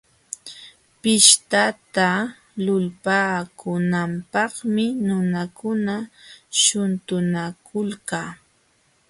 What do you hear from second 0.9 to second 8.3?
Pishtata lulpaakunanpaqmi nunakuna shuntunakulka.